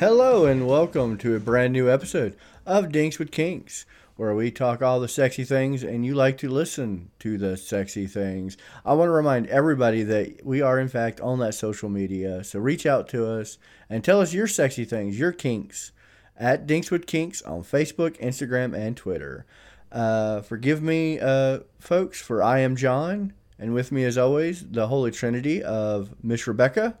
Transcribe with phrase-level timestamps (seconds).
[0.00, 2.34] Hello and welcome to a brand new episode
[2.64, 3.84] of Dinks with Kinks,
[4.16, 8.06] where we talk all the sexy things and you like to listen to the sexy
[8.06, 8.56] things.
[8.82, 12.42] I want to remind everybody that we are, in fact, on that social media.
[12.44, 13.58] So reach out to us
[13.90, 15.92] and tell us your sexy things, your kinks,
[16.34, 19.44] at Dinks with Kinks on Facebook, Instagram, and Twitter.
[19.92, 24.86] Uh, forgive me, uh, folks, for I am John, and with me, as always, the
[24.86, 26.96] Holy Trinity of Miss Rebecca.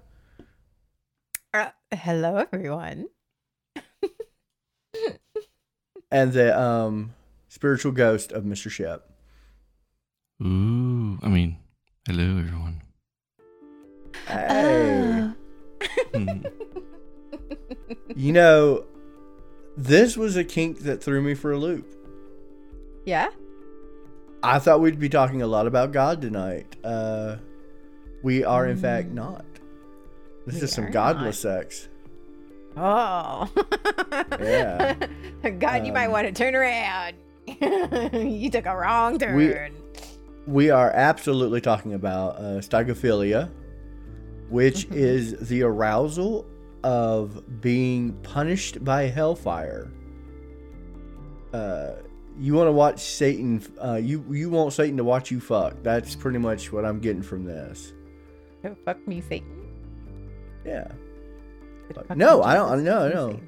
[1.92, 3.08] Hello, everyone.
[6.10, 7.14] and the um
[7.48, 8.70] spiritual ghost of Mr.
[8.70, 9.08] Shep.
[10.42, 11.56] Ooh, I mean,
[12.06, 12.82] hello everyone.
[14.26, 15.30] Hey.
[16.14, 16.42] Hmm.
[18.14, 18.84] you know,
[19.76, 21.86] this was a kink that threw me for a loop.
[23.04, 23.28] yeah.
[24.42, 26.76] I thought we'd be talking a lot about God tonight.
[26.84, 27.36] Uh
[28.22, 29.14] we are in fact Mm.
[29.14, 29.44] not.
[30.46, 31.88] This We is some godless sex.
[32.76, 33.48] Oh.
[34.40, 34.94] Yeah.
[35.58, 37.14] God, you might Um, want to turn around.
[37.46, 39.36] you took a wrong turn.
[39.36, 39.54] We-
[40.46, 43.50] We are absolutely talking about uh, stygophilia,
[44.48, 44.96] which Mhm.
[44.96, 46.46] is the arousal
[46.82, 49.88] of being punished by hellfire.
[51.52, 51.90] Uh,
[52.38, 53.62] you want to watch Satan?
[53.84, 55.74] Uh, you you want Satan to watch you fuck?
[55.82, 57.92] That's pretty much what I'm getting from this.
[58.64, 59.59] Oh, fuck me, Satan.
[60.64, 60.88] Yeah.
[61.88, 63.40] But Fuck- fuck no, I don't- no, no.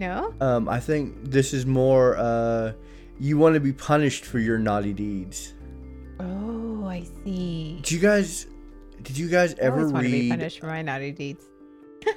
[0.00, 0.34] No?
[0.40, 2.16] Um, I think this is more.
[2.16, 2.72] Uh,
[3.18, 5.54] you want to be punished for your naughty deeds.
[6.20, 7.78] Oh, I see.
[7.82, 8.46] Did you guys?
[9.02, 10.30] Did you guys ever always want to be read?
[10.30, 11.44] punished for my naughty deeds.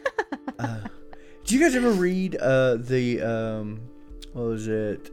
[0.60, 0.80] Uh,
[1.44, 3.80] did you guys ever read uh, the um,
[4.34, 5.10] what was it?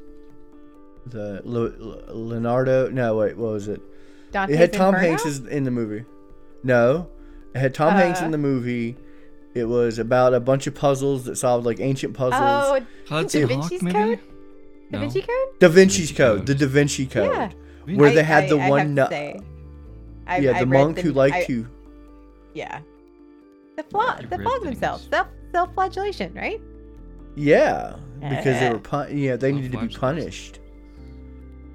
[1.06, 2.91] The Le- Le- Leonardo?
[2.91, 3.80] No, wait, what was it?
[4.30, 5.16] Dante's it had Tom Inferno?
[5.16, 6.05] Hanks in the movie.
[6.62, 7.08] No,
[7.54, 8.27] it had Tom Hanks Uh.
[8.27, 8.96] in the movie.
[9.54, 12.34] It was about a bunch of puzzles that solved like ancient puzzles.
[12.41, 13.94] Oh, Hudson Da Hawk, Vinci's maybe?
[13.94, 14.20] Code?
[14.91, 14.98] No.
[14.98, 15.59] Da Vinci Code?
[15.59, 16.60] Da Vinci's Code, the Code.
[16.60, 17.32] Da Vinci Code,
[17.86, 17.97] Yeah.
[17.97, 19.41] where I- they had I- the I one have to say,
[20.26, 21.66] I- yeah, I the read monk who liked I- to.
[22.54, 22.81] Yeah.
[23.76, 24.75] The flog, I've the read flog things.
[24.75, 25.09] themselves.
[25.10, 26.60] Self self flagellation, right?
[27.36, 30.59] Yeah, because they were pun- yeah they needed to be punished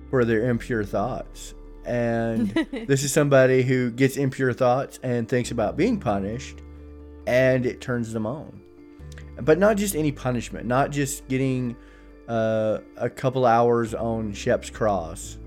[0.09, 1.53] for their impure thoughts,
[1.85, 2.49] and
[2.87, 6.61] this is somebody who gets impure thoughts and thinks about being punished,
[7.27, 8.61] and it turns them on.
[9.41, 11.75] But not just any punishment, not just getting
[12.27, 15.37] uh, a couple hours on Shep's cross,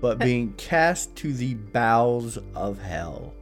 [0.00, 3.32] but being cast to the bowels of hell.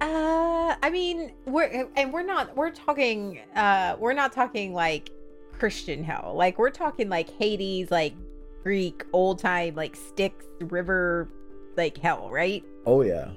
[0.00, 5.10] Uh, I mean, we're and we're not we're talking uh we're not talking like
[5.58, 6.32] Christian hell.
[6.34, 8.14] Like we're talking like Hades, like
[8.62, 11.28] Greek old time like Styx river
[11.76, 12.64] like hell, right?
[12.86, 13.30] Oh yeah,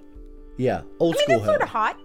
[0.58, 1.54] yeah, old I mean, school that's hell.
[1.54, 1.98] sort of hot.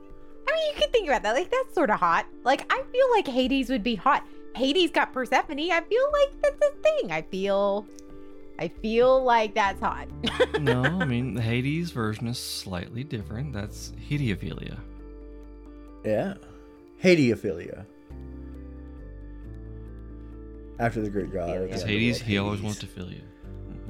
[0.49, 1.35] I mean, you could think about that.
[1.35, 2.27] Like that's sort of hot.
[2.45, 4.25] Like I feel like Hades would be hot.
[4.57, 5.59] Hades got Persephone.
[5.59, 7.13] I feel like that's a thing.
[7.13, 7.87] I feel
[8.59, 10.09] I feel like that's hot.
[10.61, 13.53] no, I mean the Hades version is slightly different.
[13.53, 14.79] That's hediophilia.
[16.05, 16.35] Yeah.
[17.03, 17.85] Hadiophilia.
[20.79, 21.49] After the Greek god.
[21.51, 21.67] Ophelia.
[21.69, 23.23] the end Hades, he world, always wants to fill you.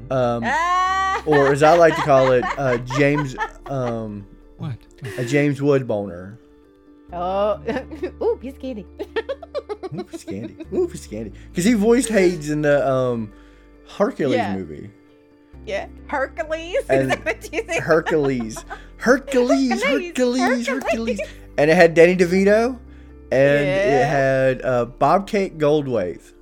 [0.09, 0.13] Mhm.
[0.13, 1.23] Um, Ah!
[1.27, 4.27] or as I like to call it, uh, James, um,
[4.57, 4.77] What?
[5.19, 6.39] a James Wood boner.
[7.13, 7.61] Oh,
[8.23, 8.87] ooh, piece of candy.
[9.95, 10.73] Ooh, Scandy.
[10.75, 11.33] Ooh, Scandy.
[11.51, 13.33] Because he voiced Hades in the um,
[13.97, 14.55] Hercules Yeah.
[14.57, 14.91] movie.
[15.67, 16.77] yeah, Hercules.
[16.91, 17.81] And Is that what you say?
[17.81, 18.63] Hercules.
[18.99, 19.83] Hercules.
[19.83, 20.67] Hercules, Hercules.
[20.67, 20.67] Hercules.
[20.69, 21.21] Hercules.
[21.57, 22.79] And it had Danny DeVito.
[23.31, 26.33] And it had uh, Bobcat Goldthwait.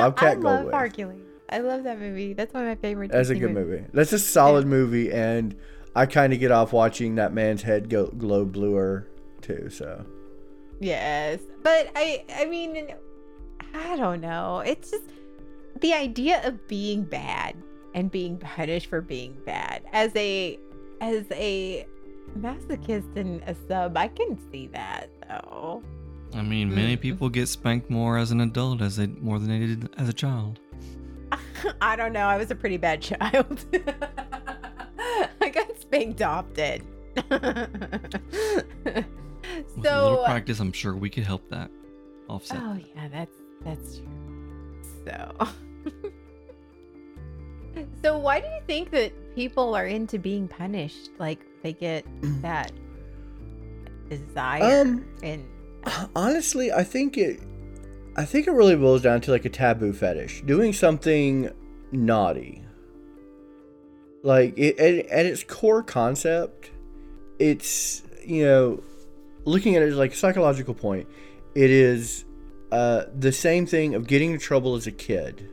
[0.00, 0.78] Bobcat I love Goldthwait.
[0.78, 1.22] Hercules.
[1.48, 2.32] I love that movie.
[2.32, 3.10] That's one of my favorite.
[3.10, 3.80] That's a good movies.
[3.80, 3.84] movie.
[3.92, 5.56] That's a solid movie, and
[5.96, 9.08] I kind of get off watching that man's head go glow bluer
[9.40, 9.68] too.
[9.70, 10.06] So
[10.80, 12.94] Yes, but I, I mean,
[13.74, 14.60] I don't know.
[14.60, 15.04] It's just
[15.80, 17.54] the idea of being bad
[17.94, 20.58] and being punished for being bad as a,
[21.02, 21.86] as a
[22.38, 23.96] masochist and a sub.
[23.96, 25.82] I can see that though.
[26.34, 27.00] I mean, many Mm.
[27.00, 30.12] people get spanked more as an adult as they more than they did as a
[30.12, 30.60] child.
[31.80, 32.26] I don't know.
[32.26, 33.64] I was a pretty bad child.
[35.40, 36.86] I got spanked often.
[37.16, 37.34] With
[38.92, 39.04] a
[39.82, 41.70] so, little practice, I'm sure we could help that
[42.28, 42.58] offset.
[42.62, 44.06] oh yeah, that's that's true.
[45.06, 45.32] So,
[48.02, 51.10] so why do you think that people are into being punished?
[51.18, 52.04] Like they get
[52.42, 52.72] that
[54.08, 55.44] desire Um, and
[56.14, 57.40] honestly, I think it,
[58.16, 61.50] I think it really boils down to like a taboo fetish, doing something
[61.92, 62.62] naughty.
[64.22, 66.70] Like it, at, at its core concept,
[67.38, 68.82] it's you know
[69.44, 71.08] looking at it as like a psychological point,
[71.54, 72.24] it is
[72.72, 75.48] uh, the same thing of getting in trouble as a kid.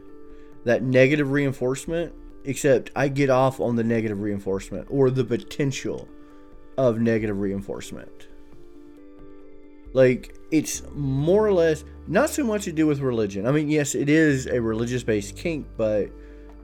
[0.66, 2.14] That negative reinforcement,
[2.44, 6.08] except I get off on the negative reinforcement or the potential
[6.78, 8.27] of negative reinforcement.
[9.98, 13.48] Like it's more or less not so much to do with religion.
[13.48, 16.12] I mean, yes, it is a religious based kink, but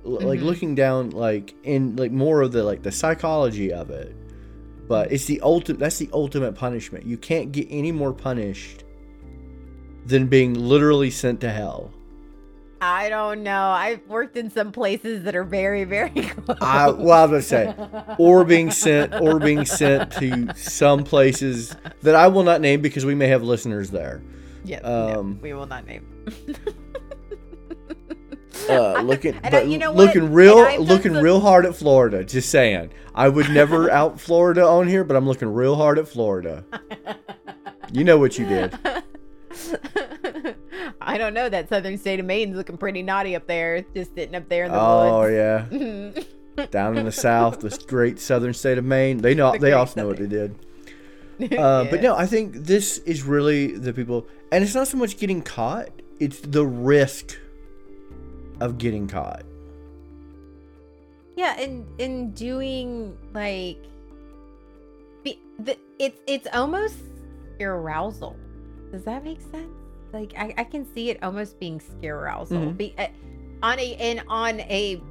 [0.05, 0.43] l- like Mhm.
[0.43, 4.15] looking down like in like more of the like the psychology of it.
[4.87, 7.07] But it's the ultimate that's the ultimate punishment.
[7.07, 8.83] You can't get any more punished
[10.05, 11.91] than being literally sent to hell.
[12.81, 13.69] I don't know.
[13.69, 16.57] I've worked in some places that are very, very close.
[16.61, 21.75] I well, I was gonna say, or being sent, or being sent to some places
[22.03, 24.21] that I will not name because we may have listeners there.
[24.65, 24.79] No,
[25.19, 26.05] um, we will not name.
[28.69, 31.65] Uh, looking, I- but you know looking real, And I've done looking some- real hard
[31.65, 32.23] at Florida.
[32.23, 36.07] Just saying, I would never out Florida on here, but I'm looking real hard at
[36.07, 36.63] Florida.
[37.91, 38.73] You know what you did?
[41.01, 41.49] I don't know.
[41.49, 44.71] That southern state of Maine's looking pretty naughty up there, just sitting up there in
[44.71, 45.33] the Oh woods.
[45.75, 46.15] Oh
[46.57, 49.17] yeah, down in the south, this great southern state of Maine.
[49.17, 50.55] They know, The they also know what they did.
[51.57, 55.17] Uh, But no, I think this is really the people, and it's not so much
[55.17, 55.89] getting caught;
[56.19, 57.37] it's the risk
[58.59, 59.43] of getting caught.
[61.35, 63.77] Yeah, and in doing like,
[65.23, 66.97] be, the, it's it's almost
[67.59, 68.35] arousal.
[68.91, 69.73] Does that make sense?
[70.11, 72.57] Like I, I can see it almost being scare arousal.
[72.59, 72.77] Mhm.
[72.77, 73.07] Be, uh,
[73.63, 75.01] on a and on a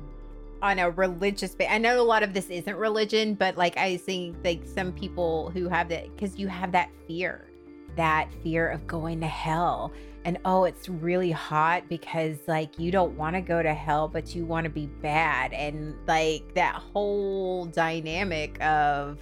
[0.62, 3.96] on a religious ba I know a lot of this isn't religion, but like I
[3.96, 7.50] think like some people who have that because you have that fear,
[7.96, 9.92] that fear of going to hell.
[10.24, 14.36] And oh, it's really hot because like you don't want to go to hell, but
[14.36, 15.52] you want to be bad.
[15.52, 19.18] And like that whole dynamic of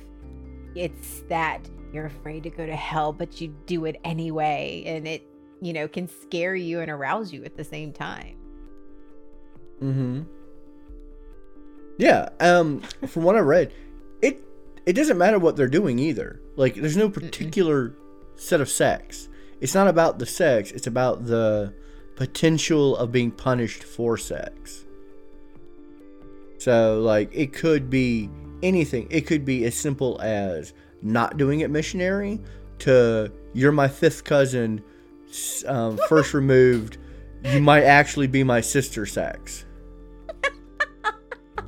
[0.75, 4.85] it's that you're afraid to go to hell, but you do it anyway.
[4.87, 5.27] And it,
[5.63, 8.37] you know, can scare you and arouse you at the same time.
[9.83, 10.23] Mm-hmm.
[12.01, 12.31] Yeah.
[12.41, 12.81] Um.
[13.07, 13.73] From what I read,
[14.23, 14.43] it
[14.87, 16.41] it doesn't matter what they're doing either.
[16.57, 17.95] Like, there's no particular
[18.37, 19.29] set of sex.
[19.61, 20.71] It's not about the sex.
[20.73, 21.75] It's about the
[22.17, 24.87] potential of being punished for sex.
[26.59, 28.31] So, like, it could be
[28.63, 29.07] anything.
[29.11, 32.41] It could be as simple as not doing it missionary
[32.81, 34.83] to you're my fifth cousin,
[35.67, 36.97] um, first removed.
[37.45, 39.65] You might actually be my sister sex.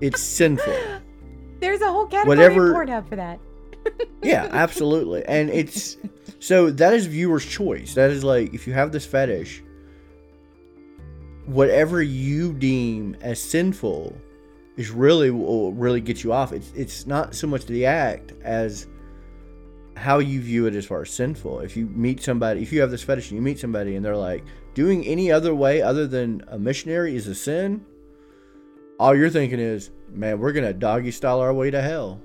[0.03, 0.77] It's sinful.
[1.61, 3.41] There's a whole category Whatever- of Pornhub for that.
[4.23, 5.25] Yeah, absolutely.
[5.27, 5.97] And it's
[6.39, 7.95] so that is viewer's choice.
[7.95, 9.65] That is like if you have this fetish,
[11.47, 14.17] whatever you deem as sinful
[14.77, 16.53] is really what will really get you off.
[16.53, 18.87] It's it's not so much the act as
[19.97, 21.59] how you view it as far as sinful.
[21.61, 24.17] If you meet somebody, if you have this fetish and you meet somebody and they're
[24.17, 24.45] like,
[24.75, 27.85] doing any other way other than a missionary is a sin,
[29.03, 32.21] all you're thinking is, man, we're gonna doggy style our way to hell.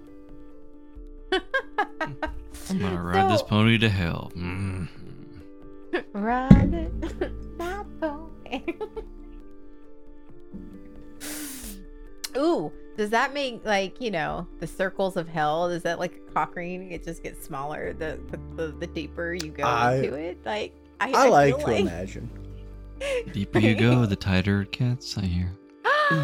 [1.32, 4.32] I'm gonna ride this pony to hell.
[4.36, 4.88] Mm.
[6.14, 8.64] Ride it, my pony.
[12.38, 15.68] Ooh, does that make like you know the circles of hell?
[15.70, 16.92] Is that like a cock ring?
[16.92, 20.38] It just gets smaller the the, the, the deeper you go I- into it.
[20.46, 22.30] Like I, I, like feel to imagine.
[23.00, 25.18] The deeper you go, the tighter it gets.
[25.18, 25.52] I hear.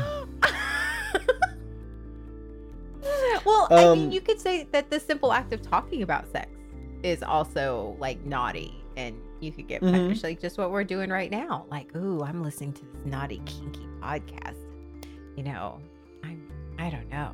[3.45, 6.49] well, I mean, Um, you could say that the simple act of talking about sex
[7.03, 9.91] is also like naughty, and you could get Mhm.
[9.91, 11.65] punished, like just what we're doing right now.
[11.69, 14.55] Like, ooh, I'm listening to this naughty, kinky podcast.
[15.35, 15.79] You know,
[16.23, 16.41] I'm,
[16.79, 17.31] I don't know.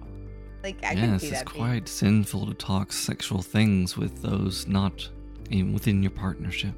[0.64, 4.68] Like, I can yes, it's that being- quite sinful to talk sexual things with those
[4.68, 5.08] not
[5.52, 6.74] in, within your partnership.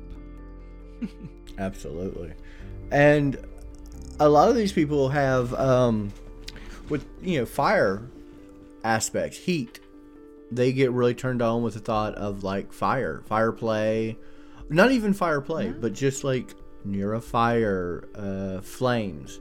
[1.57, 2.33] Absolutely.
[2.91, 3.37] And
[4.19, 6.11] a lot of these people have um
[6.89, 8.01] with you know fire
[8.83, 9.79] aspects, heat.
[10.51, 14.17] They get really turned on with the thought of like fire, fire play.
[14.69, 15.73] Not even fire play, Yeah.
[15.79, 16.53] but just like
[16.83, 19.39] near a fire, uh flames.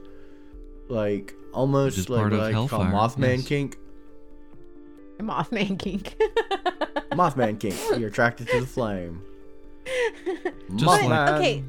[0.87, 3.47] Like almost is like part of I Hellfire, Mothman yes.
[3.47, 3.77] kink.
[5.19, 6.15] Mothman kink.
[7.11, 7.75] Mothman kink.
[7.99, 9.21] You're attracted to the flame.
[10.75, 11.63] Just But, like- okay.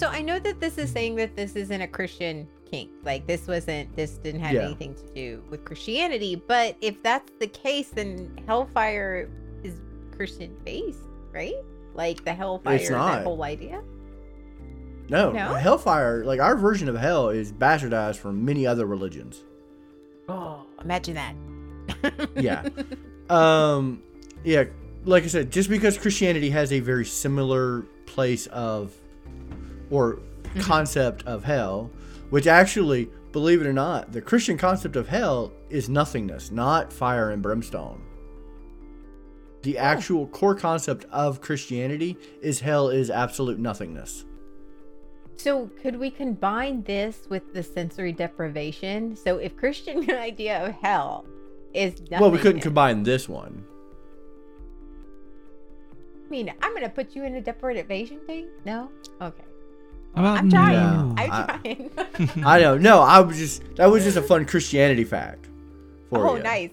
[0.00, 2.88] So I know that this is saying that this isn't a Christian kink.
[3.04, 4.64] Like this wasn't this didn't have Yeah.
[4.64, 6.36] anything to do with Christianity.
[6.36, 9.28] But if that's the case, then hellfire
[9.62, 9.74] is
[10.16, 11.00] Christian based,
[11.32, 11.52] right?
[11.92, 13.82] Like the hellfire, It's that whole idea.
[15.10, 15.52] No, No?
[15.52, 16.24] hellfire.
[16.24, 19.44] Like our version of hell is bastardized from many other religions.
[20.30, 21.34] Oh, imagine that.
[22.36, 22.66] Yeah.
[23.28, 24.02] Um,
[24.44, 24.64] yeah,
[25.04, 28.94] like I said, just because Christianity has a very similar place of
[29.90, 30.60] or mm-hmm.
[30.60, 31.90] concept of hell,
[32.30, 37.30] which actually, believe it or not, the Christian concept of hell is nothingness, not fire
[37.30, 38.02] and brimstone.
[39.62, 39.82] The oh.
[39.82, 44.24] actual core concept of Christianity is hell is absolute nothingness.
[45.36, 49.16] So could we combine this with the sensory deprivation?
[49.16, 51.24] So if Christian idea of hell
[51.72, 53.64] is Well, we couldn't combine this one.
[56.26, 58.48] I mean, I'm gonna put you in a deprivation thing.
[58.64, 59.44] No, okay.
[60.14, 60.76] How about I'm trying.
[60.76, 61.14] No.
[61.16, 61.90] I'm I- trying.
[62.44, 62.76] I know.
[62.76, 65.48] No, I was just that was just a fun Christianity fact.
[66.10, 66.42] For oh, you.
[66.42, 66.70] nice,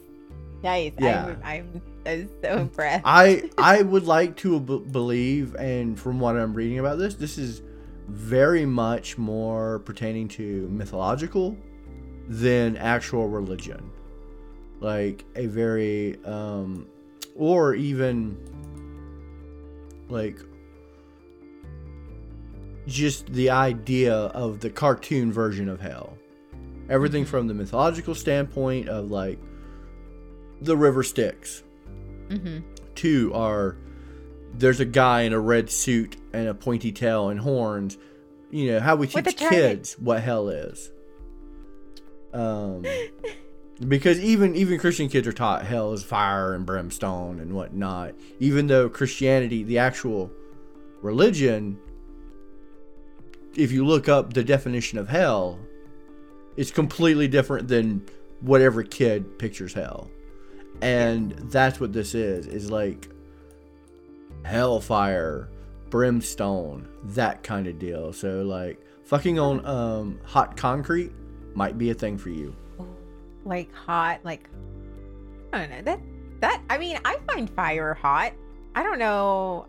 [0.64, 0.94] nice.
[1.00, 1.36] Yeah.
[1.44, 3.04] I'm, I'm, I'm so impressed.
[3.06, 7.38] I I would like to b- believe, and from what I'm reading about this, this
[7.38, 7.62] is
[8.08, 11.56] very much more pertaining to mythological
[12.28, 13.92] than actual religion,
[14.80, 16.88] like a very um,
[17.36, 18.38] or even
[20.10, 20.40] like
[22.88, 26.18] just the idea of the cartoon version of hell.
[26.90, 29.38] Everything from the mythological standpoint of like
[30.62, 31.64] the river Styx
[32.30, 32.60] mm-hmm.
[32.96, 33.78] two are
[34.54, 37.98] there's a guy in a red suit and a pointy tail and horns.
[38.50, 40.90] You know how we teach kids what hell is.
[42.34, 42.86] Um,
[43.88, 48.16] because even even Christian kids are taught hell is fire and brimstone and whatnot.
[48.40, 50.32] Even though Christianity, the actual
[51.02, 51.78] religion,
[53.58, 55.60] if you look up the definition of hell,
[56.56, 58.06] it's completely different than
[58.42, 60.10] whatever kid pictures hell
[60.84, 63.10] and that's what this is is like
[64.44, 65.50] hellfire
[65.90, 71.12] brimstone that kind of deal so like fucking on um hot concrete
[71.56, 72.56] might be a thing for you
[73.48, 74.50] like hot, like
[75.54, 76.00] I don't know that
[76.42, 76.62] that.
[76.70, 78.34] I mean, I find fire hot.
[78.76, 79.68] I don't know.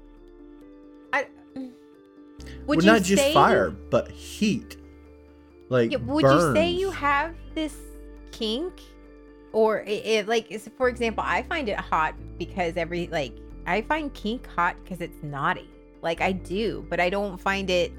[2.67, 4.77] Would well not just fire but heat
[5.69, 7.75] like Yeah, would you say you have this
[8.31, 8.73] kink,
[9.53, 13.35] or it, it like is- for example, I find it hot because every like
[13.67, 15.69] I find kink hot because it's naughty.
[16.01, 17.93] Like I do, but I don't find it.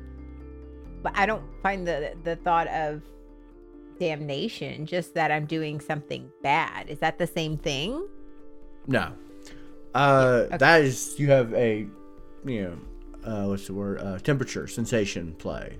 [1.03, 3.01] But I don't find the the thought of
[3.99, 4.85] damnation.
[4.85, 6.89] Just that I'm doing something bad.
[6.89, 8.07] Is that the same thing?
[8.87, 9.11] no
[9.93, 10.57] uh okay.
[10.57, 11.85] that is you have a
[12.45, 12.77] you know
[13.25, 15.77] uh what's the word uh temperature sensation play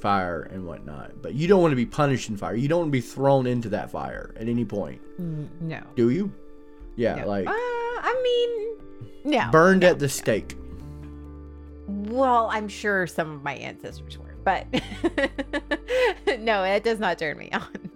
[0.00, 2.88] fire and whatnot but you don't want to be punished in fire you don't want
[2.88, 5.80] to be thrown into that fire at any point Mm, no.
[5.96, 6.32] do you
[6.96, 7.26] yeah no.
[7.26, 8.76] like uh, I
[9.24, 9.50] mean, no.
[9.50, 10.08] burned no, at the no.
[10.08, 10.56] stake
[11.88, 14.66] Well, I'm sure some of my ancestors were, but
[16.38, 17.90] no, it does not turn me on.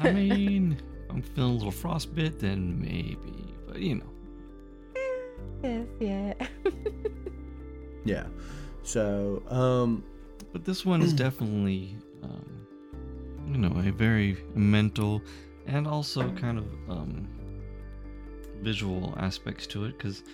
[0.00, 0.76] I mean,
[1.08, 3.54] I'm feeling a little frostbit, then maybe.
[3.68, 4.10] But you know,
[5.62, 6.34] yes, yeah.
[8.04, 8.26] Yeah.
[8.82, 10.04] So, um,
[10.52, 12.66] but this one is definitely, um,
[13.48, 15.22] you know, a very mental
[15.66, 17.28] and also kind of um,
[18.60, 20.24] visual aspects to it because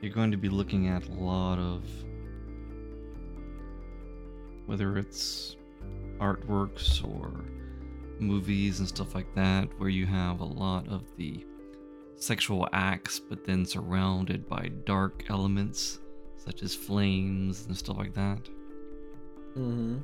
[0.00, 1.84] you're going to be looking at a lot of
[4.66, 5.56] whether it's
[6.18, 7.44] artworks or
[8.18, 11.44] movies and stuff like that, where you have a lot of the
[12.16, 15.98] sexual acts, but then surrounded by dark elements
[16.44, 18.40] such as flames and stuff like that.
[19.54, 19.98] hmm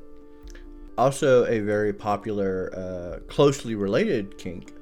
[0.99, 4.73] also a very popular, uh, closely related kink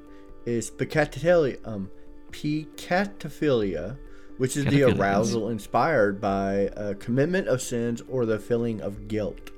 [0.45, 1.89] is peccatophilia, um,
[2.31, 3.95] peccatophilia,
[4.37, 9.51] which is the arousal inspired by a commitment of sins or the feeling of guilt.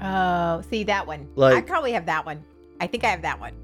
[0.00, 1.28] Oh, see that one.
[1.34, 2.44] Like, I probably have that one.
[2.80, 3.54] I think I have that one.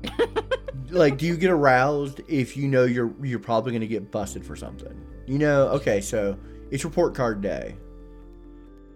[0.91, 4.45] like do you get aroused if you know you're you're probably going to get busted
[4.45, 4.93] for something
[5.27, 6.37] you know okay so
[6.71, 7.77] it's report card day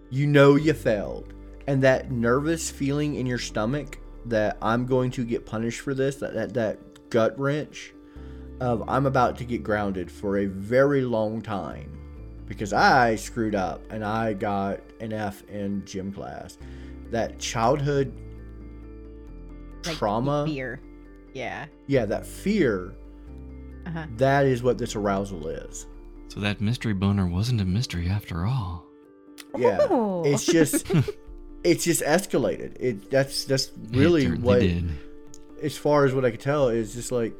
[0.09, 1.33] you know you failed
[1.67, 6.15] and that nervous feeling in your stomach that i'm going to get punished for this
[6.17, 7.93] that that, that gut wrench
[8.61, 11.91] of i'm about to get grounded for a very long time
[12.47, 16.57] because i screwed up and i got an f in gym class
[17.11, 18.13] that childhood
[19.85, 20.79] Like, trauma Fear.
[21.33, 21.65] Yeah.
[21.87, 22.95] yeah that fear
[23.85, 24.05] Uh-huh.
[24.17, 25.87] that is what this arousal is
[26.35, 28.85] So that mystery boner wasn't a mystery after all.
[29.57, 30.21] yeah Oh.
[30.25, 30.85] it's just
[31.63, 34.89] it's just escalated it that's that's really certainly what did.
[35.63, 37.33] as far as what i could tell is just like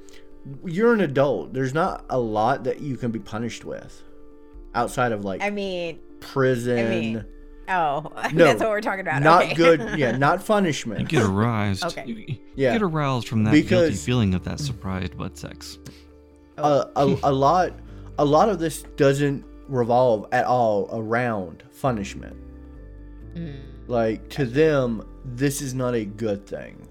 [0.65, 4.01] you're an adult there's not a lot that you can be punished with
[4.73, 7.25] outside of like I mean, prison mean,
[7.67, 9.21] oh, No, that's what we're talking about.
[9.21, 9.53] not okay.
[9.55, 11.83] good yeah not You punishment get aroused.
[11.83, 12.05] Okay.
[12.05, 12.71] You, you Yeah.
[12.73, 15.79] get aroused from that guilty feeling of that surprised butt sex.
[16.57, 16.89] Oh.
[16.95, 17.73] a, a, a lot
[18.17, 22.36] a lot of this doesn't revolve at all around punishment.
[23.34, 23.60] Mm.
[23.88, 26.88] Like to them, this is not a good thing.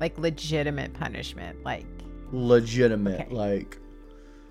[0.00, 1.62] Like legitimate punishment.
[1.64, 1.86] Like
[2.32, 3.34] Legitimate, Okay.
[3.34, 3.78] like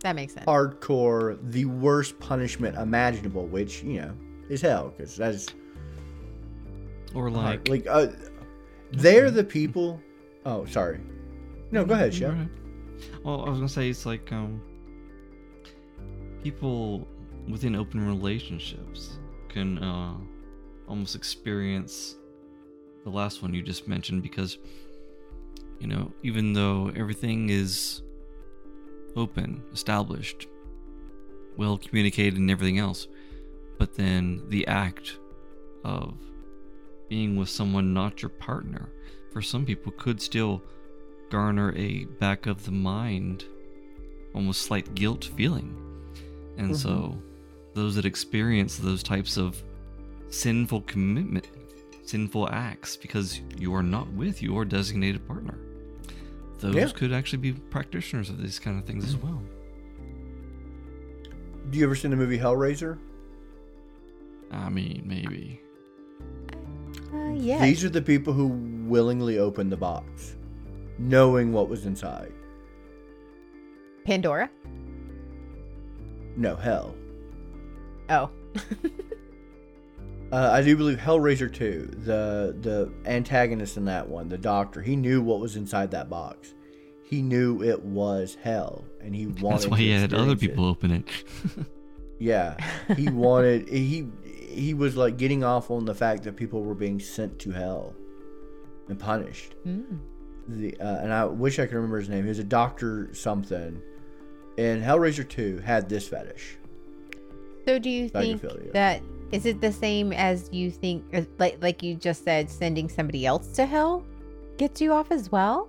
[0.01, 0.46] that makes sense.
[0.46, 4.13] hardcore, the worst punishment imaginable, which you know
[4.50, 5.48] is hell because that's
[7.16, 8.12] Or like like, like uh,
[8.92, 10.00] they're the people.
[10.46, 11.00] Oh, sorry.
[11.72, 12.34] No, go ahead, Shep.
[12.34, 12.50] Right.
[13.24, 14.62] Well, I was gonna say it's like um,
[16.43, 17.08] people
[17.48, 19.19] within open relationships
[19.50, 20.15] can uh,
[20.88, 22.15] almost experience
[23.03, 24.58] the last one you just mentioned because
[25.79, 28.01] you know even though everything is
[29.15, 30.48] open, established,
[31.58, 33.08] well communicated, and everything else,
[33.77, 35.17] but then the act
[35.84, 36.17] of
[37.08, 38.89] being with someone not your partner
[39.31, 40.62] for some people could still
[41.29, 43.46] garner a back of the mind
[44.34, 45.88] almost slight guilt feeling
[46.58, 47.18] and so
[47.74, 49.62] those that experience those types of
[50.29, 51.48] sinful commitment
[52.03, 55.58] sinful acts because you are not with your designated partner
[56.60, 56.88] those Yeah.
[56.88, 59.41] could actually be practitioners of these kind of things as well
[61.70, 62.98] Do you ever seen the movie Hellraiser?
[64.51, 65.62] i mean maybe
[67.13, 67.62] Uh, yes.
[67.62, 68.48] These are the people who
[68.88, 70.36] willingly opened the box,
[71.00, 72.32] knowing what was inside.
[74.06, 74.50] Pandora.
[76.39, 76.96] No, hell.
[78.10, 78.29] Oh.
[80.31, 84.96] Uh, I do believe Hellraiser 2, the the antagonist in that one, the doctor, he
[84.96, 86.53] knew what was inside that box.
[87.03, 89.62] He knew it was hell, and he wanted.
[89.62, 90.50] that's why to he had other experience it.
[90.50, 91.65] people open it
[92.19, 92.58] Yeah,
[92.96, 93.69] he wanted.
[93.69, 97.50] He he was like getting off on the fact that people were being sent to
[97.51, 97.96] hell
[98.88, 99.55] and punished.
[99.65, 99.98] Mm.
[100.48, 102.22] The uh, and I wish I could remember his name.
[102.22, 103.81] He was a doctor something,
[104.60, 106.57] and Hellraiser 2 had this fetish.
[107.68, 108.42] So do you think
[108.74, 111.03] that is it the same as you think
[111.38, 114.03] like like you just said sending somebody else to hell
[114.57, 115.68] gets you off as well?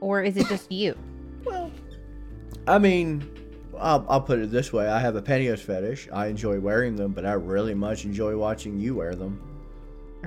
[0.00, 0.96] Or is it just you?
[1.44, 1.70] Well,
[2.66, 3.28] I mean,
[3.78, 6.08] I'll, I'll put it this way: I have a pantyhose fetish.
[6.10, 9.38] I enjoy wearing them, but I really much enjoy watching you wear them.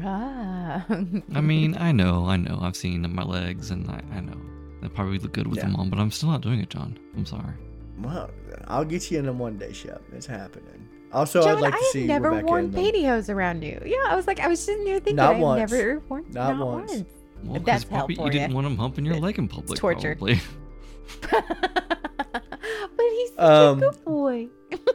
[0.03, 0.85] Ah.
[1.33, 2.59] I mean, I know, I know.
[2.61, 4.37] I've seen them my legs, and I, I know
[4.83, 5.63] they probably look good with Yeah.
[5.65, 6.99] them on, but I'm still not doing it, John.
[7.15, 7.55] I'm sorry.
[7.99, 8.29] Well,
[8.67, 10.01] I'll get you in them one day, Shep.
[10.13, 10.87] It's happening.
[11.13, 13.81] Also, John, I'd like to I see have never Rebecca worn in pantyhose around you.
[13.85, 15.71] Yeah, I was like, I was sitting there thinking, Not I've once.
[15.71, 17.03] never worn Not once.
[17.43, 18.55] Well, that's probably hell you for didn't ya.
[18.55, 19.79] want them humping your It- leg in public.
[19.79, 20.15] torture.
[20.15, 20.41] Probably.
[21.31, 24.47] but he's such Um, a good boy.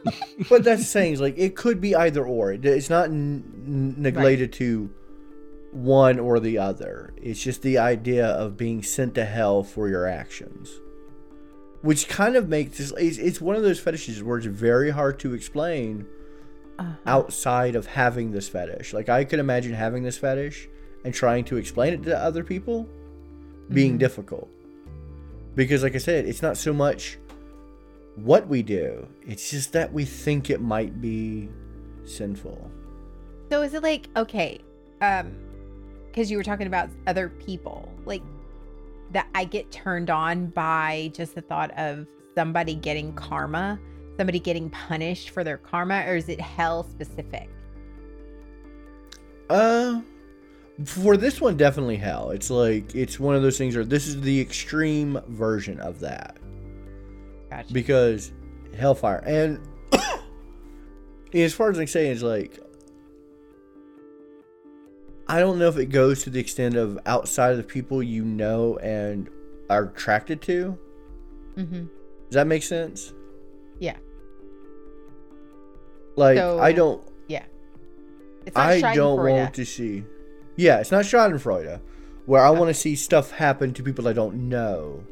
[0.49, 1.19] but that's the thing.
[1.19, 2.51] Like it could be either or.
[2.53, 4.89] It's not n- n- neglected to
[5.71, 7.13] one or the other.
[7.17, 10.69] It's just the idea of being sent to hell for your actions,
[11.83, 12.91] which kind of makes this.
[12.97, 16.05] It's, it's one of those fetishes where it's very hard to explain
[16.79, 16.91] Uh-huh.
[17.05, 18.93] outside of having this fetish.
[18.93, 20.67] Like I could imagine having this fetish
[21.05, 22.87] and trying to explain it to other people
[23.69, 23.99] being Mhm.
[23.99, 24.49] difficult.
[25.55, 27.19] Because like I said, it's not so much
[28.15, 31.49] what we do, it's just that we think it might be
[32.05, 32.71] sinful.
[33.51, 34.59] So is it like okay,
[35.01, 35.31] um,
[36.07, 38.21] because you were talking about other people, like
[39.13, 43.79] that I get turned on by just the thought of somebody getting karma,
[44.17, 47.49] somebody getting punished for their karma, or is it hell specific?
[49.49, 50.01] Uh
[50.85, 52.31] for this one definitely hell.
[52.31, 56.37] It's like it's one of those things where this is the extreme version of that.
[57.53, 57.71] Gotcha.
[57.71, 58.31] because
[58.75, 59.59] hellfire and
[61.33, 62.59] as far as i say it's like
[65.27, 68.23] i don't know if it goes to the extent of outside of the people you
[68.25, 69.29] know and
[69.69, 70.77] are attracted to.
[71.55, 71.83] Mm-hmm.
[72.29, 73.13] does that make sense?
[73.79, 73.97] Yeah.
[76.15, 77.01] like So- i don't
[78.55, 80.03] not i don't want to see
[80.57, 81.79] yeah it's not schadenfreude
[82.25, 82.59] where i Okay.
[82.59, 85.03] want to see stuff happen to people i don't know.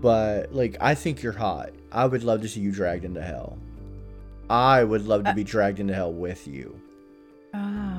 [0.00, 1.70] But like i think you're hot.
[1.90, 3.56] I would love to see you dragged into hell.
[4.50, 6.78] I would love to Uh, be dragged into hell with you.
[7.54, 7.93] Oh,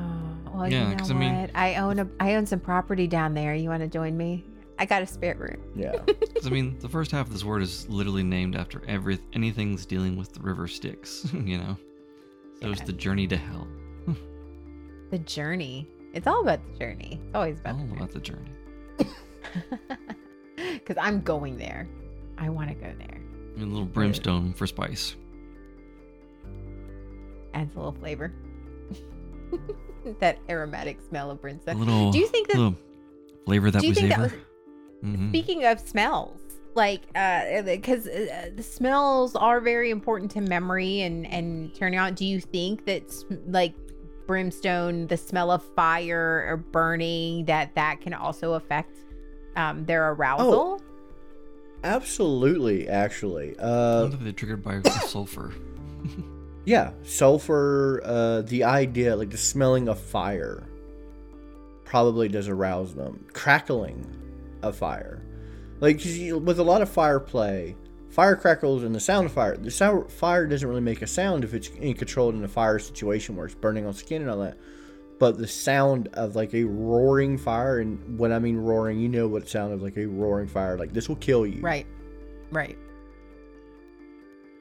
[0.55, 1.21] well, Yeah, you know 'cause, what?
[1.23, 3.53] I mean- I own a I own some property down there.
[3.55, 4.43] You want to join me?
[4.77, 5.61] I got a spare room.
[5.75, 5.93] yeah
[6.35, 9.85] 'Cause, I mean, the first half of this word is literally named after every anything's
[9.85, 11.27] dealing with the river Styx.
[11.33, 11.77] You know,
[12.61, 13.67] so it's the journey to hell.
[15.11, 15.87] The journey.
[16.13, 17.19] It's all about the journey.
[17.25, 18.49] It's always about All the about the journey.
[20.57, 21.87] Because I'm going there.
[22.37, 23.21] I want to go there.
[23.55, 25.15] And a little brimstone for spice.
[27.53, 28.33] Adds a little flavor.
[30.19, 31.79] that aromatic smell of A brimstone.
[31.79, 32.11] little.
[32.11, 32.75] Do you think that?
[33.45, 34.35] flavor that do you we think that savor?
[35.03, 35.29] was Mhm.
[35.29, 36.39] speaking of smells?
[36.73, 42.15] like uh because uh, the smells are very important to memory and and turning out
[42.15, 43.03] do you think that
[43.47, 43.73] like
[44.27, 48.97] brimstone the smell of fire or burning that that can also affect
[49.55, 50.81] um their arousal oh,
[51.85, 53.57] Absolutely, actually.
[53.59, 55.53] I Uh, wonder if they're triggered by sulfur.
[56.65, 58.01] yeah, sulfur.
[58.03, 60.63] Uh, the idea, like the smelling of fire,
[61.83, 63.25] probably does arouse them.
[63.33, 64.05] Crackling
[64.61, 65.21] of fire,
[65.79, 67.75] like you, with a lot of fire play,
[68.09, 69.55] fire crackles and the sound of fire.
[69.57, 72.79] The sound fire doesn't really make a sound if it's in controlled in a fire
[72.79, 74.57] situation where it's burning on skin and all that.
[75.17, 79.27] But the sound of like a roaring fire, and when I mean roaring, you know
[79.27, 80.77] what sound of like a roaring fire.
[80.77, 81.61] Like this will kill you.
[81.61, 81.85] right
[82.51, 82.77] right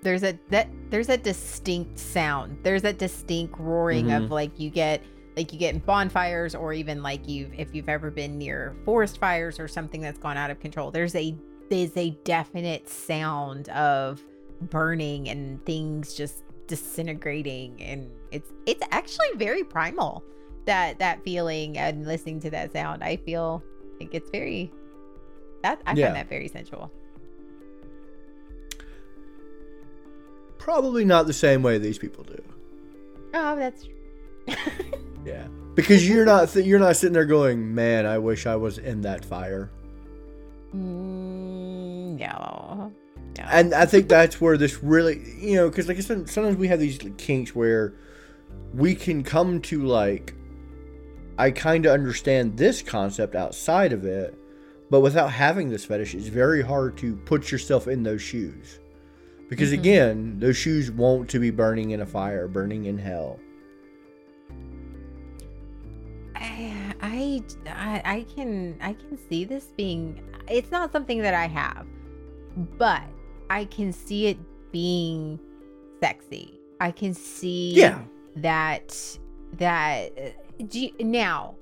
[0.05, 4.25] there's a that there's a distinct sound there's a distinct roaring Mhm.
[4.25, 5.03] of like you get
[5.37, 9.19] like you get in bonfires or even like you if you've ever been near forest
[9.19, 11.35] fires or something that's gone out of control there's a
[11.71, 14.23] there's a definite sound of
[14.71, 20.23] burning and things just disintegrating and it's it's actually very primal
[20.67, 23.63] that that feeling and listening to that sound i feel
[24.01, 24.71] like it's very
[25.63, 26.07] that i Yeah.
[26.07, 26.91] find that very sensual
[30.65, 32.43] Probably not the same way these people do.
[33.35, 33.87] oh that's
[35.27, 38.79] Yeah, because you're not th- you're not sitting there going, "Man, I wish I was
[38.79, 39.71] in that fire."
[40.75, 42.93] Mm, no.
[43.37, 43.45] No.
[43.51, 46.69] And I think that's where this really, you know, because like I said, sometimes we
[46.69, 47.93] have these kinks where
[48.73, 50.33] we can come to like,
[51.37, 54.35] I kind of understand this concept outside of it,
[54.91, 58.79] but without having this fetish, it's very hard to put yourself in those shoes.
[59.55, 59.79] Because Mhm.
[59.79, 63.39] again, those shoes want to be burning in a fire, burning in hell.
[66.35, 71.47] I, I I I can I can see this being it's not something that I
[71.47, 71.87] have,
[72.79, 73.03] but
[73.49, 74.39] I can see it
[74.73, 75.39] being
[76.01, 76.59] sexy.
[76.81, 78.03] I can see Yeah.
[78.37, 79.19] that
[79.59, 81.55] that uh, do you, now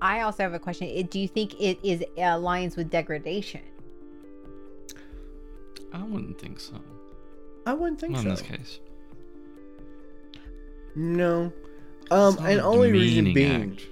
[0.00, 1.04] I also have a question.
[1.06, 3.62] Do you think it is aligns with degradation?
[5.92, 6.80] I wouldn't think so.
[7.70, 8.28] I wouldn't think Not so.
[8.28, 8.80] in this case.
[10.96, 11.52] No.
[12.10, 13.86] Um, It's not and a only reason demeaning being, act.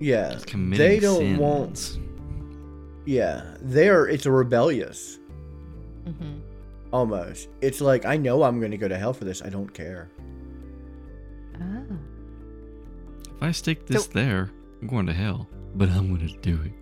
[0.00, 1.78] yeah, It's committing they don't want.
[1.78, 1.98] sins.
[3.06, 4.06] Yeah, they are.
[4.08, 5.18] It's a rebellious
[6.06, 6.38] Mm-hmm.
[6.92, 7.48] almost.
[7.62, 9.42] It's like I know I'm going to go to hell for this.
[9.42, 10.08] I don't care.
[11.60, 11.82] Oh.
[13.36, 14.50] If I stick this So- there,
[14.82, 15.48] I'm going to hell.
[15.74, 16.72] But I'm going to do it.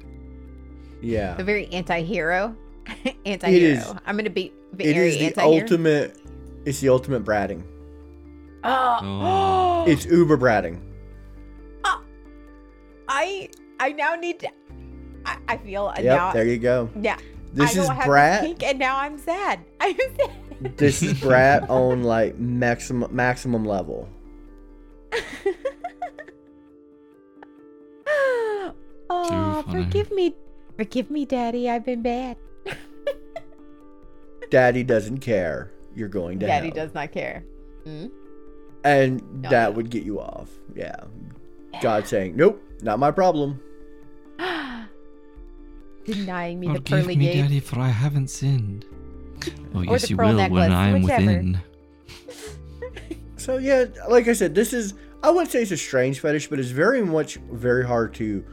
[1.01, 2.57] Yeah, The very anti-hero.
[3.27, 3.79] anti-hero.
[3.81, 5.63] is- I'm gonna be it very is the anti-hero.
[5.63, 6.17] ultimate.
[6.65, 7.63] It's the ultimate bratting.
[8.63, 9.85] Uh, oh, Oh.
[9.91, 10.81] It's uber bratting.
[11.85, 11.99] Uh,
[13.09, 14.49] I I now need to.
[15.27, 16.33] I, I feel Yep, now.
[16.33, 16.89] there you go.
[17.01, 17.19] Yeah.
[17.53, 18.43] This I is don't brat.
[18.43, 19.61] Pink, and now I'm sad.
[19.81, 20.77] I'm sad.
[20.77, 24.09] This is brat on like maximum maximum level.
[29.11, 30.35] oh, forgive me,
[30.77, 31.69] forgive me, Daddy.
[31.69, 32.37] I've been bad.
[34.55, 35.73] Daddy doesn't care.
[35.97, 36.77] You're going to Daddy hell.
[36.77, 37.45] does not care.
[37.85, 38.11] Mm?
[38.85, 39.77] and No, that no.
[39.77, 40.49] would get you off.
[40.77, 40.95] Yeah.
[41.83, 43.61] God saying, "Nope, not my problem."
[46.05, 47.39] Denying me the Forgive pearly me, gates.
[47.49, 48.85] Daddy, for I haven't sinned.
[49.75, 51.21] Oh, Or yes, the you pearl will necklace, when I am whichever.
[51.27, 51.61] within.
[53.37, 56.61] So yeah, like I said, this is I wouldn't say it's a strange fetish, but
[56.61, 58.45] it's very much very hard to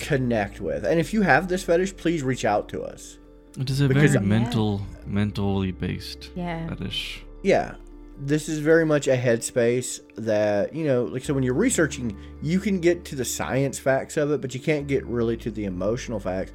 [0.00, 0.84] connect with.
[0.84, 3.18] And if you have this fetish, please reach out to us.
[3.58, 4.28] It is a Because- very Yeah.
[4.28, 6.68] mental, mentally based Yeah.
[6.68, 7.24] fetish.
[7.42, 7.74] Yeah.
[8.20, 12.60] This is very much a headspace that, you know, like so when you're researching, you
[12.60, 15.64] can get to the science facts of it, but you can't get really to the
[15.64, 16.52] emotional facts.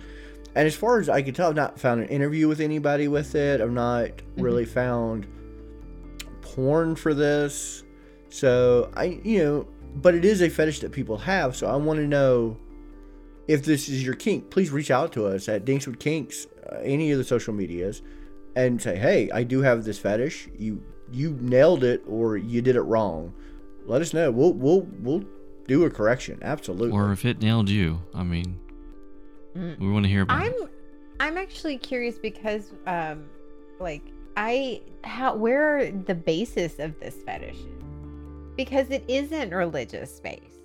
[0.55, 3.35] And as far as I can tell, I've not found an interview with anybody with
[3.35, 3.61] it.
[3.61, 4.41] I've not mm-hmm.
[4.41, 5.27] really found
[6.41, 7.83] porn for this.
[8.29, 11.55] So I, you know, but it is a fetish that people have.
[11.55, 12.57] So I want to know
[13.47, 14.49] if this is your kink.
[14.49, 16.47] Please reach out to us at Dinks with Kinks,
[16.81, 18.01] any of the social medias,
[18.55, 20.47] and say, hey, I do have this fetish.
[20.57, 23.33] You you nailed it or you did it wrong.
[23.85, 24.31] Let us know.
[24.31, 25.23] We'll we'll we'll
[25.67, 26.39] do a correction.
[26.41, 26.91] Absolutely.
[26.91, 28.59] Or if it nailed you, I mean,
[29.55, 29.79] Mm.
[29.79, 30.69] we want to hear about I'm it.
[31.19, 33.25] I'm actually curious because um
[33.79, 34.03] like
[34.37, 37.83] I how where are the basis of this fetish is?
[38.55, 40.58] Because it isn't religious space.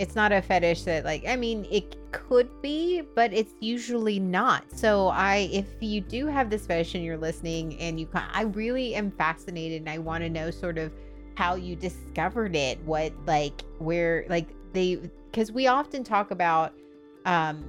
[0.00, 4.64] It's not a fetish that like I mean it could be, but it's usually not.
[4.74, 8.44] So I if you do have this fetish and you're listening and you ca- I
[8.44, 10.90] really am fascinated and I want to know sort of
[11.34, 14.96] how you discovered it, what like where like they
[15.30, 16.72] because we often talk about
[17.26, 17.62] um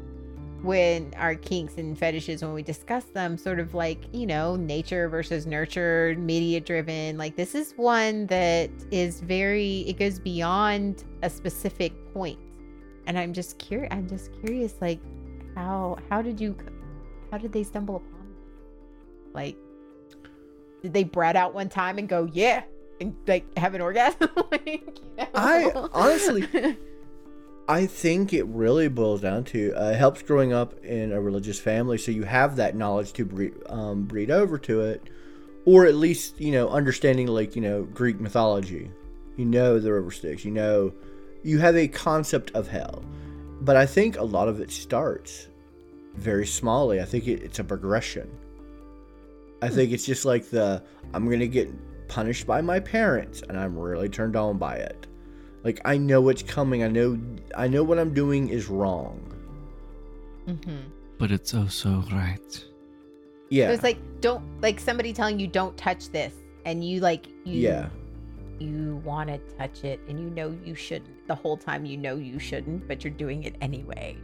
[0.62, 5.10] when our kinks and fetishes when we discuss them sort of like you know nature
[5.10, 11.30] versus nurture media driven like this is one that is very it goes beyond a
[11.30, 12.38] specific point.
[13.08, 15.00] and i'm just curious i'm just curious like
[15.56, 16.56] how how did you
[17.32, 19.58] how did they stumble upon this like
[20.84, 22.62] did they brat out one time and go yeah
[23.00, 25.28] and like have an orgasm like, you know?
[25.34, 26.48] I honestly-
[27.72, 31.58] I think it really boils down to uh, it helps growing up in a religious
[31.58, 35.10] family, so you have that knowledge to breed, um, breed over to it,
[35.64, 38.92] or at least you know understanding like you know Greek mythology.
[39.38, 40.44] You know the river Styx.
[40.44, 40.92] You know
[41.44, 43.06] you have a concept of hell,
[43.62, 45.48] but I think a lot of it starts
[46.16, 47.02] very smallly.
[47.02, 48.30] I think it, it's a progression.
[49.62, 51.70] I think it's just like the I'm gonna get
[52.10, 55.08] punished by my parents, and I'm really turned on by it.
[55.64, 56.84] Like I know what's coming.
[56.84, 57.20] I know
[57.56, 59.20] I know what I'm doing is wrong.
[60.48, 60.84] Mhm.
[61.18, 62.66] But it's also right.
[63.50, 63.68] Yeah.
[63.68, 66.34] So it's like don't like somebody telling you don't touch this,
[66.66, 67.90] and you like you yeah.
[68.60, 71.28] you want to touch it, and you know you shouldn't.
[71.28, 74.18] The whole time you know you shouldn't, but you're doing it anyway.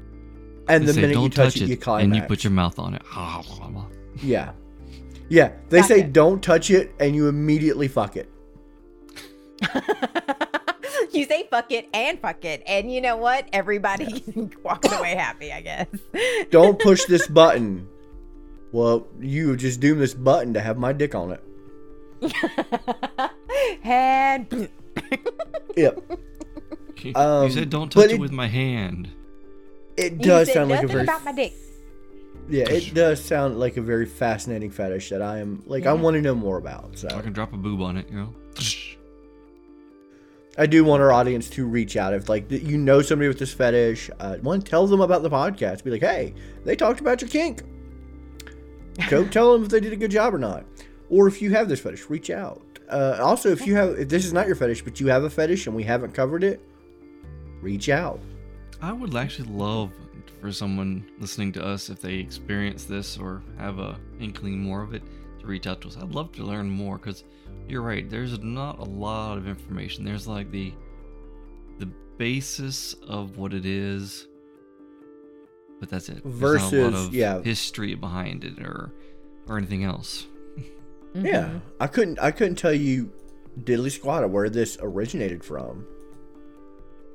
[0.69, 2.80] And They the say, minute you "Don't touch, it, you and you put your mouth
[2.80, 3.04] on it.
[4.23, 4.54] Yeah.
[5.30, 5.52] Yeah.
[5.69, 6.12] They say Gotcha.
[6.12, 8.30] don't touch it and you immediately fuck it.
[11.17, 13.47] you say fuck it and fuck it, and you know what?
[13.53, 14.23] Everybody
[14.63, 15.88] walks away happy, I guess.
[16.51, 17.88] Don't push this button.
[18.71, 21.41] Well, you just doom this button to have my dick on it.
[23.82, 24.69] hand.
[25.75, 26.03] Yep.
[27.03, 29.10] you Um, said don't touch it, it- with my hand.
[29.95, 31.53] It does said sound like a very about my dick.
[32.49, 36.15] Yeah, it does sound like a very fascinating fetish that I am like I want
[36.15, 36.97] to know more about.
[36.97, 38.34] So I can drop a boob on it, you know.
[40.57, 43.53] I do want our audience to reach out if like you know somebody with this
[43.53, 44.09] fetish.
[44.19, 45.83] Uh, one, tell them about the podcast.
[45.83, 46.33] Be like, hey,
[46.65, 47.61] they talked about your kink.
[49.09, 50.65] Go tell them if they did a good job or not.
[51.09, 52.61] Or if you have this fetish, reach out.
[52.89, 55.29] Uh, also, if you have, if this is not your fetish, but you have a
[55.29, 56.59] fetish and we haven't covered it,
[57.61, 58.19] reach out.
[58.81, 59.91] I would actually love
[60.41, 64.93] for someone listening to us if they experience this or have a inkling more of
[64.93, 65.97] it to reach out to us.
[65.97, 67.23] I'd love to learn more because
[67.67, 68.10] you're right.
[68.10, 70.03] There's not a lot of information.
[70.03, 70.73] There's like the
[71.79, 74.27] the basis of what it is,
[75.79, 76.21] but that's it.
[76.23, 77.41] There's not a lot Versus, of yeah.
[77.41, 78.91] history behind it or
[79.47, 80.27] or anything else.
[81.13, 81.62] Yeah, Mhm.
[81.79, 83.12] I couldn't, I couldn't tell you
[83.63, 85.86] diddly squatta where this originated from.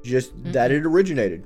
[0.02, 1.44] Just that it originated.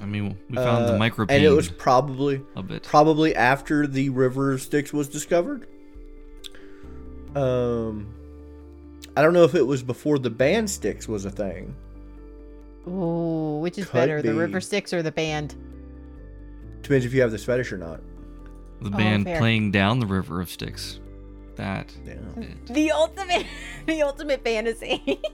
[0.00, 2.82] I mean, we found Uh, the micropene and it was probably of it.
[2.84, 5.66] probably after the river Styx was discovered.
[7.36, 8.14] Um,
[9.16, 11.74] I don't know if it was before the band Styx was a thing.
[12.88, 14.34] Ooh, which is Could better, the.
[14.34, 15.54] River Styx or the band?
[16.82, 18.00] Depends if you have this fetish or not.
[18.80, 19.38] the Oh, band fair.
[19.38, 21.00] playing down the river of Styx.
[21.56, 22.16] That Yeah.
[22.70, 23.46] The ultimate,
[23.86, 25.20] the ultimate fantasy.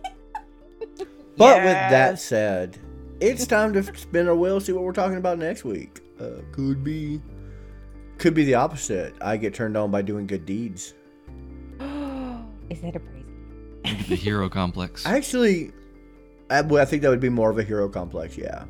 [1.38, 2.76] But with that said,
[3.18, 4.60] it's time to spin our wheel.
[4.60, 6.00] See what we're talking about next week.
[6.20, 7.22] Uh, could be,
[8.18, 9.14] could be the opposite.
[9.22, 10.92] I get turned on by doing good deeds.
[12.70, 14.06] Is that a praise?
[14.08, 15.04] The hero complex.
[15.06, 15.72] Actually,
[16.50, 18.36] I, well, I think that would be more of a hero complex.
[18.38, 18.64] Yeah.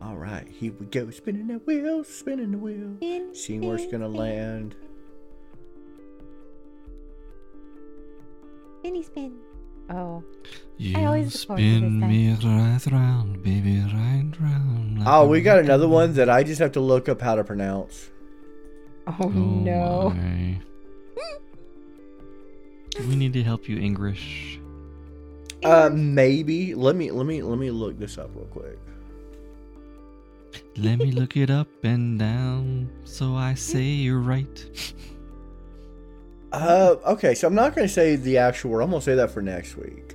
[0.00, 1.10] All right, here we go.
[1.10, 3.34] Spinning that wheel, spinning the wheel.
[3.34, 4.76] Seeing where it's gonna land.
[8.80, 9.36] Spinny spin.
[9.90, 10.22] Oh,
[10.76, 14.98] You I always look forward spin me right round, baby, right round.
[14.98, 17.42] like Oh, we got another one that I just have to look up how to
[17.42, 18.10] pronounce.
[19.06, 20.10] oh, Oh no.
[20.10, 20.60] my.
[23.06, 24.60] We need to help you, English.
[25.64, 26.74] Uh, maybe.
[26.74, 28.78] Let me let me let me look this up real quick.
[30.76, 34.94] Let me look it up and down, so I say you're right.
[36.52, 38.82] Uh, okay, so I'm not gonna say the actual word.
[38.82, 40.14] I'm gonna say that for next week.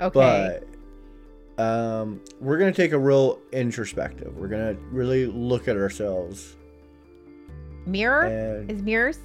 [0.00, 0.60] Okay.
[1.56, 4.36] But um, we're gonna take a real introspective.
[4.36, 6.56] We're gonna really look at ourselves.
[7.86, 9.18] Mirror And is mirrors.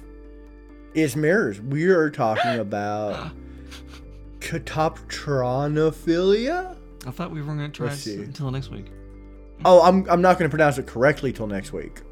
[0.94, 1.60] It's mirrors.
[1.60, 3.32] We are talking about
[4.40, 6.76] catoptronophilia.
[7.06, 8.16] I thought we were going to try Let's see.
[8.16, 8.86] until next week.
[9.64, 12.02] Oh, I'm I'm not gonna pronounce it correctly till next week.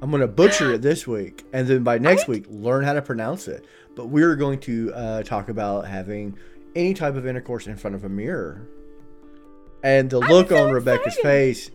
[0.00, 3.48] I'm gonna butcher it this week, and then by next week learn how to pronounce
[3.48, 3.64] it.
[3.96, 6.38] But we're going to uh, talk about having
[6.76, 8.68] any type of intercourse in front of a mirror.
[9.82, 11.22] And the look so on Rebecca's excited.
[11.22, 11.70] face,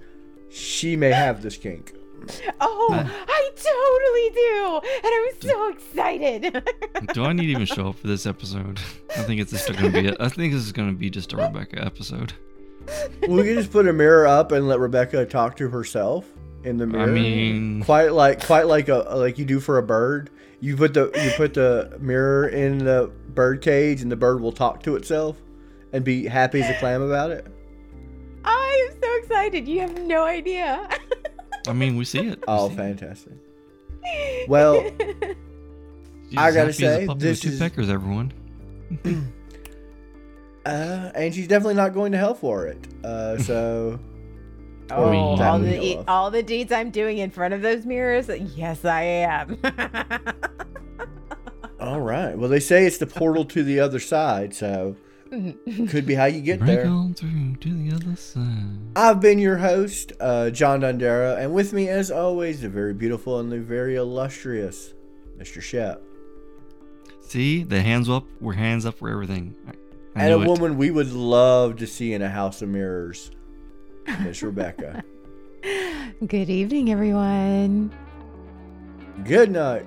[0.50, 1.94] she may have this kink.
[2.62, 3.08] Oh, Uh.
[3.28, 6.74] I totally do, and I'm so excited.
[7.14, 8.80] Do I need to even show up for this episode?
[9.18, 10.08] I think it's just going to be.
[10.10, 12.34] A, I think this is going to be just a Rebecca episode.
[13.22, 16.26] we can just put a mirror up and let Rebecca talk to herself
[16.64, 17.04] in the mirror.
[17.04, 20.30] I mean, quite like quite like a like you do for a bird.
[20.60, 24.52] You put the you put the mirror in the bird cage, and the bird will
[24.54, 25.38] talk to itself
[25.92, 27.46] and be happy as a clam about it.
[28.46, 29.68] I am so excited.
[29.68, 30.88] You have no idea.
[31.68, 32.40] I mean, we see it.
[32.40, 32.78] We Oh, see it.
[32.78, 33.34] fantastic!
[34.48, 34.84] Well,
[36.30, 38.34] She's I gotta happy as a say, puppy this with two is- peckers, everyone.
[40.66, 42.78] uh, and she's definitely not going to hell for it.
[43.04, 44.00] Uh, so
[44.92, 48.30] Oh, mean, all the know all the deeds I'm doing in front of those mirrors.
[48.56, 49.58] Yes, I am.
[51.80, 52.38] all right.
[52.38, 54.96] Well, they say it's the portal to the other side, so
[55.90, 56.88] could be how you get Break there.
[56.88, 58.78] on through to the other side.
[58.96, 63.40] I've been your host, uh, John Dundera, and with me, as always, the very beautiful
[63.40, 64.94] and the very illustrious
[65.38, 65.62] Mr.
[65.62, 66.02] Shep.
[67.22, 68.26] See, the hands up.
[68.40, 69.56] We're hands up for everything.
[69.68, 69.72] I,
[70.22, 70.48] I and a it.
[70.48, 73.32] woman we would love to see in a house of mirrors,
[74.22, 75.04] Miss Rebecca.
[76.28, 77.92] Good evening, everyone.
[79.24, 79.86] Good night.